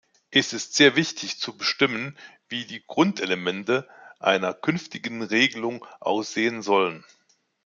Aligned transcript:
Es 0.31 0.51
ist 0.51 0.73
sehr 0.73 0.95
wichtig 0.95 1.37
zu 1.37 1.55
bestimmen, 1.55 2.17
wie 2.49 2.65
die 2.65 2.81
Grundelemente 2.87 3.87
einer 4.17 4.51
künftigen 4.55 5.21
Regelung 5.21 5.85
aussehen 5.99 6.63
sollen. 6.63 7.05